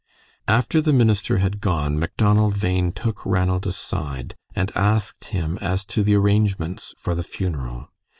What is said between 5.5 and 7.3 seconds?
as to the arrangements for the